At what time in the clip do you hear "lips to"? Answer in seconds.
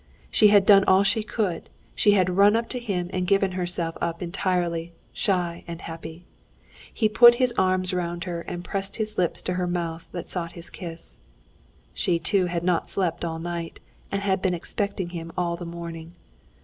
9.19-9.53